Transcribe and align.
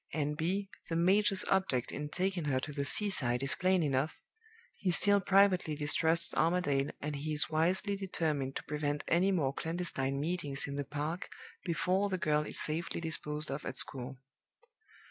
(N.B. 0.13 0.67
The 0.89 0.95
major's 0.95 1.45
object 1.51 1.91
in 1.91 2.09
taking 2.09 2.45
her 2.45 2.59
to 2.61 2.73
the 2.73 2.85
seaside 2.85 3.43
is 3.43 3.53
plain 3.53 3.83
enough. 3.83 4.15
He 4.75 4.89
still 4.89 5.21
privately 5.21 5.75
distrusts 5.75 6.33
Armadale, 6.33 6.89
and 7.01 7.17
he 7.17 7.33
is 7.33 7.51
wisely 7.51 7.95
determined 7.95 8.55
to 8.55 8.63
prevent 8.63 9.03
any 9.07 9.31
more 9.31 9.53
clandestine 9.53 10.19
meetings 10.19 10.65
in 10.65 10.73
the 10.75 10.83
park 10.85 11.29
before 11.63 12.09
the 12.09 12.17
girl 12.17 12.47
is 12.47 12.59
safely 12.59 12.99
disposed 12.99 13.51
of 13.51 13.63
at 13.63 13.77
school.) 13.77 14.17